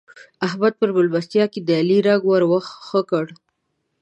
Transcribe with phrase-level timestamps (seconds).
[0.47, 2.43] احمد په مېلمستيا کې د علي رنګ ور
[2.87, 3.25] ښه کړ.